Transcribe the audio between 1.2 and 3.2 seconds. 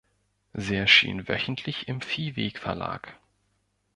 wöchentlich im Vieweg Verlag.